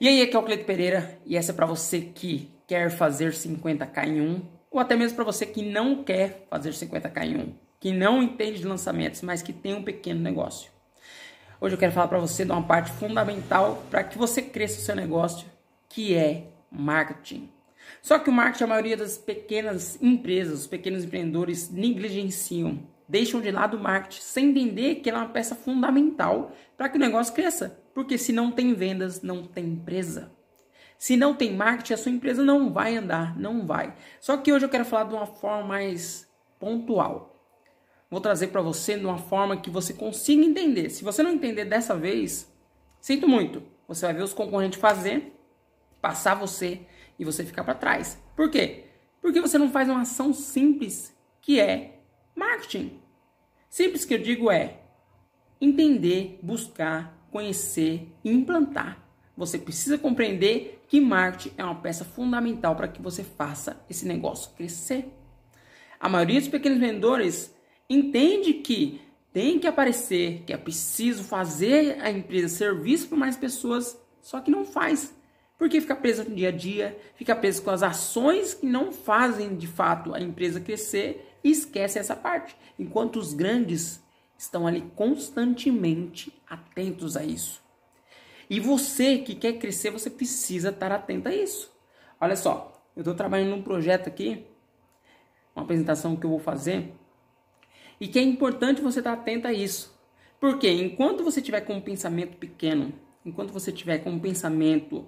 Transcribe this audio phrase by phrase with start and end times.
[0.00, 3.32] E aí, aqui é o Cleito Pereira e essa é para você que quer fazer
[3.32, 7.54] 50k em um, ou até mesmo para você que não quer fazer 50k em um,
[7.80, 10.70] que não entende de lançamentos, mas que tem um pequeno negócio.
[11.60, 14.82] Hoje eu quero falar para você de uma parte fundamental para que você cresça o
[14.82, 15.48] seu negócio,
[15.88, 17.48] que é marketing.
[18.00, 22.78] Só que o marketing, a maioria das pequenas empresas, os pequenos empreendedores negligenciam,
[23.08, 26.96] deixam de lado o marketing, sem entender que ele é uma peça fundamental para que
[26.96, 27.76] o negócio cresça.
[27.94, 30.32] Porque se não tem vendas, não tem empresa.
[30.98, 33.94] Se não tem marketing, a sua empresa não vai andar, não vai.
[34.20, 37.36] Só que hoje eu quero falar de uma forma mais pontual.
[38.10, 40.90] Vou trazer para você de uma forma que você consiga entender.
[40.90, 42.52] Se você não entender dessa vez,
[43.00, 43.62] sinto muito.
[43.86, 45.32] Você vai ver os concorrentes fazer,
[46.00, 46.80] passar você
[47.18, 48.20] e você ficar para trás.
[48.34, 48.86] Por quê?
[49.20, 52.00] Porque você não faz uma ação simples que é
[52.34, 53.00] marketing.
[53.68, 54.80] Simples que eu digo é
[55.60, 59.02] entender, buscar, conhecer e implantar.
[59.36, 64.50] Você precisa compreender que marketing é uma peça fundamental para que você faça esse negócio
[64.56, 65.12] crescer.
[66.00, 67.54] A maioria dos pequenos vendedores
[67.88, 69.00] entende que
[69.32, 74.50] tem que aparecer, que é preciso fazer a empresa serviço para mais pessoas, só que
[74.50, 75.14] não faz.
[75.56, 79.56] Porque fica preso no dia a dia, fica preso com as ações que não fazem
[79.56, 82.56] de fato a empresa crescer e esquece essa parte.
[82.78, 84.00] Enquanto os grandes
[84.38, 87.60] estão ali constantemente atentos a isso.
[88.48, 91.70] E você que quer crescer, você precisa estar atento a isso.
[92.20, 94.46] Olha só, eu estou trabalhando num projeto aqui,
[95.54, 96.94] uma apresentação que eu vou fazer,
[98.00, 99.98] e que é importante você estar atento a isso.
[100.40, 102.92] Porque enquanto você tiver com um pensamento pequeno,
[103.26, 105.06] enquanto você tiver com um pensamento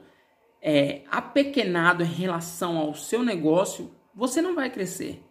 [0.60, 5.22] é, apequenado em relação ao seu negócio, você não vai crescer.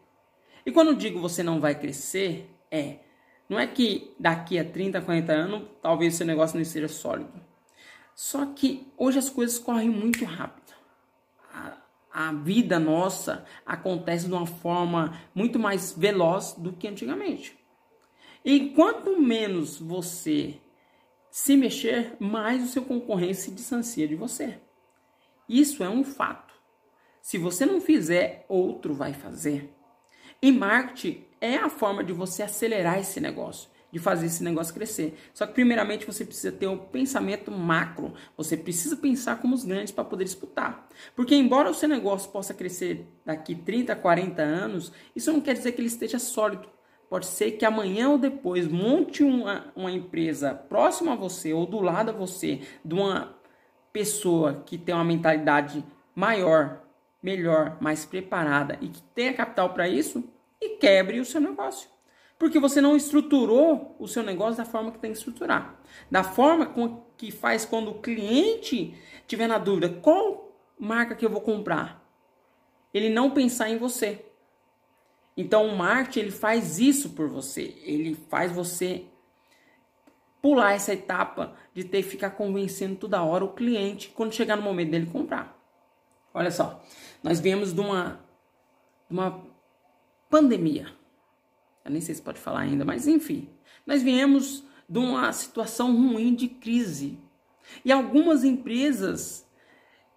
[0.65, 2.99] E quando eu digo você não vai crescer, é
[3.49, 7.33] não é que daqui a 30, 40 anos talvez seu negócio não esteja sólido.
[8.13, 10.75] Só que hoje as coisas correm muito rápido.
[11.51, 11.77] A,
[12.11, 17.57] a vida nossa acontece de uma forma muito mais veloz do que antigamente.
[18.45, 20.59] E quanto menos você
[21.31, 24.59] se mexer, mais o seu concorrente se distancia de você.
[25.47, 26.53] Isso é um fato.
[27.21, 29.73] Se você não fizer, outro vai fazer.
[30.41, 35.17] E marketing é a forma de você acelerar esse negócio, de fazer esse negócio crescer.
[35.33, 38.13] Só que primeiramente você precisa ter um pensamento macro.
[38.37, 40.87] Você precisa pensar como os grandes para poder disputar.
[41.15, 45.71] Porque embora o seu negócio possa crescer daqui 30, 40 anos, isso não quer dizer
[45.71, 46.67] que ele esteja sólido.
[47.09, 51.81] Pode ser que amanhã ou depois monte uma, uma empresa próxima a você ou do
[51.81, 53.35] lado a você de uma
[53.91, 55.83] pessoa que tem uma mentalidade
[56.13, 56.83] maior,
[57.23, 60.23] melhor, mais preparada e que tenha capital para isso
[60.61, 61.89] e quebre o seu negócio.
[62.37, 65.77] Porque você não estruturou o seu negócio da forma que tem que estruturar.
[66.09, 68.95] Da forma com que faz quando o cliente
[69.27, 72.01] tiver na dúvida qual marca que eu vou comprar.
[72.93, 74.25] Ele não pensar em você.
[75.35, 77.77] Então o marketing ele faz isso por você.
[77.83, 79.05] Ele faz você
[80.41, 84.61] pular essa etapa de ter que ficar convencendo toda hora o cliente quando chegar no
[84.61, 85.57] momento dele comprar.
[86.33, 86.81] Olha só,
[87.21, 88.19] nós viemos de uma,
[89.09, 89.48] de uma
[90.29, 90.87] pandemia.
[91.83, 93.49] Eu nem sei se pode falar ainda, mas enfim.
[93.85, 97.19] Nós viemos de uma situação ruim de crise.
[97.83, 99.47] E algumas empresas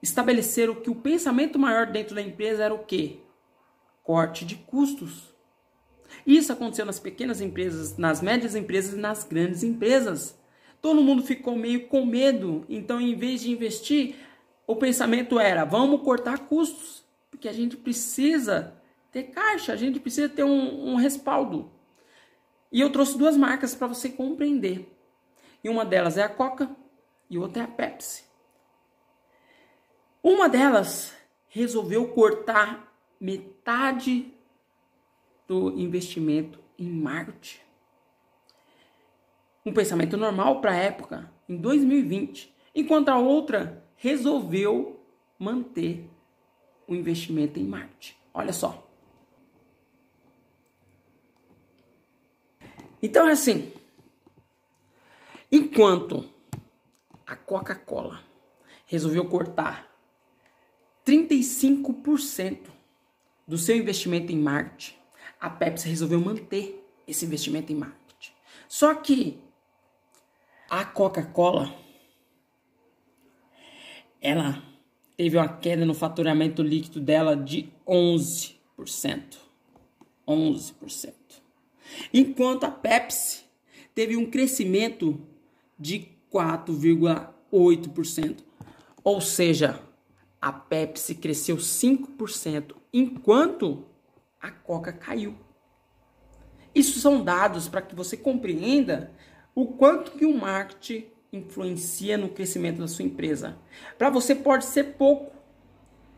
[0.03, 3.19] estabeleceram que o pensamento maior dentro da empresa era o quê?
[4.03, 5.33] Corte de custos.
[6.27, 10.39] Isso aconteceu nas pequenas empresas, nas médias empresas e nas grandes empresas.
[10.81, 14.17] Todo mundo ficou meio com medo, então em vez de investir,
[14.67, 18.75] o pensamento era: vamos cortar custos, porque a gente precisa
[19.13, 21.71] ter caixa, a gente precisa ter um, um respaldo.
[22.73, 24.91] E eu trouxe duas marcas para você compreender.
[25.63, 26.75] E uma delas é a Coca
[27.29, 28.25] e outra é a Pepsi.
[30.23, 31.15] Uma delas
[31.49, 32.91] resolveu cortar
[33.21, 34.33] metade
[35.47, 37.61] do investimento em marketing.
[39.65, 45.01] Um pensamento normal para a época, em 2020, enquanto a outra resolveu
[45.39, 46.09] manter
[46.89, 48.15] o investimento em marketing.
[48.33, 48.92] Olha só.
[53.03, 53.73] Então é assim.
[55.51, 56.25] Enquanto
[57.27, 58.23] a Coca-Cola
[58.87, 59.93] resolveu cortar
[61.05, 62.71] 35%
[63.47, 64.95] do seu investimento em marketing,
[65.41, 68.33] a Pepsi resolveu manter esse investimento em marketing.
[68.69, 69.43] Só que
[70.71, 71.75] a Coca-Cola
[74.21, 74.63] ela
[75.17, 78.55] teve uma queda no faturamento líquido dela de 11%.
[80.27, 81.42] 11%
[82.13, 83.43] enquanto a Pepsi
[83.95, 85.21] teve um crescimento
[85.79, 88.39] de 4,8%.
[89.05, 89.81] Ou seja,
[90.41, 93.85] a Pepsi cresceu 5%, enquanto
[94.41, 95.37] a Coca caiu.
[96.75, 99.13] Isso são dados para que você compreenda
[99.55, 103.59] o quanto que o marketing influencia no crescimento da sua empresa.
[103.99, 105.33] Para você pode ser pouco,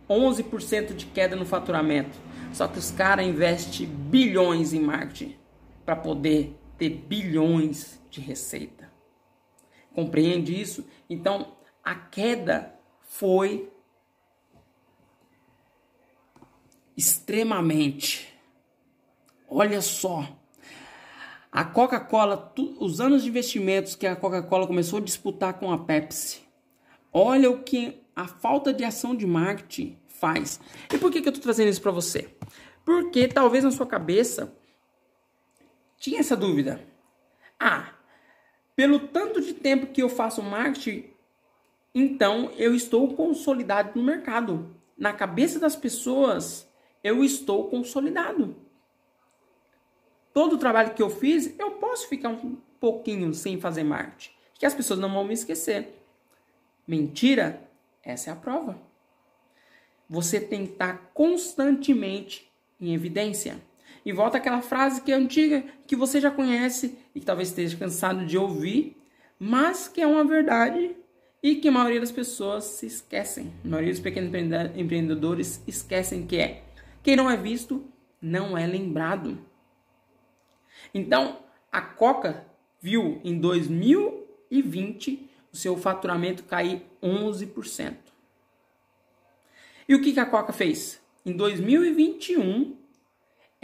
[0.08, 2.16] 11% de queda no faturamento.
[2.52, 5.34] Só que os caras investem bilhões em marketing
[5.84, 8.92] para poder ter bilhões de receita.
[9.94, 10.84] Compreende isso?
[11.08, 13.70] Então, a queda foi
[16.96, 18.32] extremamente.
[19.48, 20.26] Olha só.
[21.52, 26.42] A Coca-Cola, os anos de investimentos que a Coca-Cola começou a disputar com a Pepsi.
[27.12, 30.58] Olha o que a falta de ação de marketing faz.
[30.92, 32.34] E por que, que eu estou trazendo isso para você?
[32.84, 34.52] Porque talvez na sua cabeça
[35.98, 36.80] tinha essa dúvida.
[37.58, 37.94] Ah,
[38.76, 41.10] pelo tanto de tempo que eu faço marketing,
[41.94, 44.74] então eu estou consolidado no mercado.
[44.96, 46.68] Na cabeça das pessoas,
[47.02, 48.56] eu estou consolidado.
[50.32, 54.66] Todo o trabalho que eu fiz, eu posso ficar um pouquinho sem fazer marketing, que
[54.66, 55.94] as pessoas não vão me esquecer.
[56.86, 57.62] Mentira?
[58.02, 58.78] Essa é a prova.
[60.08, 62.50] Você tem que estar constantemente
[62.80, 63.58] em evidência.
[64.04, 67.76] E volta aquela frase que é antiga, que você já conhece e que talvez esteja
[67.76, 68.96] cansado de ouvir,
[69.38, 70.94] mas que é uma verdade
[71.42, 73.52] e que a maioria das pessoas se esquecem.
[73.64, 74.30] A maioria dos pequenos
[74.76, 76.64] empreendedores esquecem que é
[77.02, 77.84] quem não é visto
[78.20, 79.38] não é lembrado.
[80.94, 81.38] Então,
[81.70, 82.46] a Coca
[82.80, 87.96] viu em 2020 o seu faturamento cair 11%.
[89.86, 91.00] E o que, a Coca fez?
[91.26, 92.76] Em 2021,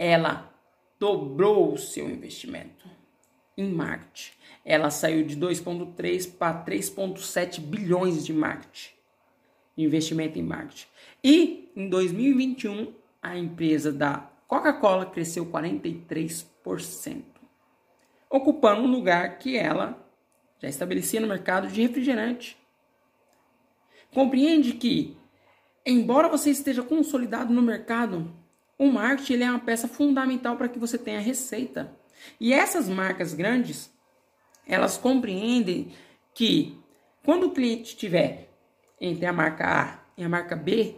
[0.01, 0.51] ela
[0.99, 2.89] dobrou o seu investimento
[3.55, 4.31] em marketing.
[4.65, 8.93] Ela saiu de 2,3 para 3,7 bilhões de marketing,
[9.77, 10.87] investimento em marketing.
[11.23, 17.23] E em 2021, a empresa da Coca-Cola cresceu 43%,
[18.27, 20.03] ocupando um lugar que ela
[20.59, 22.57] já estabelecia no mercado de refrigerante.
[24.11, 25.15] Compreende que,
[25.85, 28.40] embora você esteja consolidado no mercado,
[28.81, 31.95] o marketing ele é uma peça fundamental para que você tenha receita.
[32.39, 33.93] E essas marcas grandes,
[34.65, 35.93] elas compreendem
[36.33, 36.75] que
[37.23, 38.49] quando o cliente estiver
[38.99, 40.95] entre a marca A e a marca B,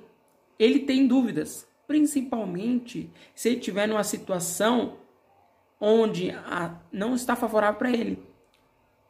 [0.58, 5.00] ele tem dúvidas principalmente se ele estiver numa situação
[5.78, 8.26] onde a, não está favorável para ele.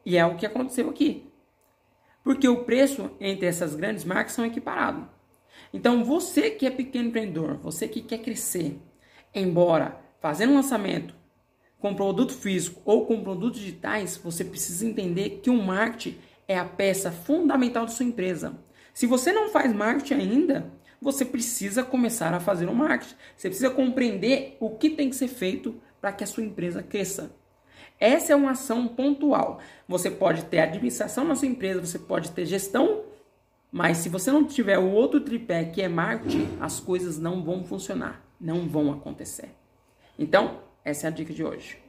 [0.04, 1.32] E é o que aconteceu aqui.
[2.24, 5.06] Porque o preço entre essas grandes marcas são equiparados.
[5.74, 8.80] Então, você que é pequeno empreendedor, você que quer crescer,
[9.34, 11.16] embora fazendo um lançamento
[11.80, 16.18] com produto físico ou com produtos digitais, você precisa entender que o marketing
[16.48, 18.58] é a peça fundamental da sua empresa.
[18.94, 20.72] Se você não faz marketing ainda,
[21.02, 23.16] você precisa começar a fazer o marketing.
[23.36, 27.36] Você precisa compreender o que tem que ser feito para que a sua empresa cresça.
[28.00, 29.60] Essa é uma ação pontual.
[29.88, 33.03] Você pode ter administração na sua empresa, você pode ter gestão,
[33.74, 37.64] mas se você não tiver o outro tripé que é marketing, as coisas não vão
[37.64, 39.50] funcionar, não vão acontecer.
[40.18, 41.83] Então, essa é a dica de hoje.